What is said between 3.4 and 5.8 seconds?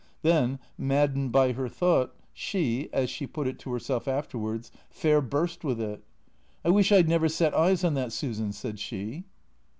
it to herself afterwards) fair burst with